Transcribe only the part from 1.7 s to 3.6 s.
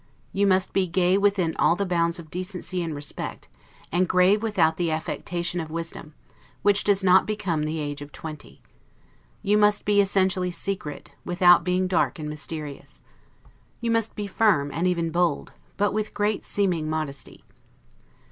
the bounds of decency and respect;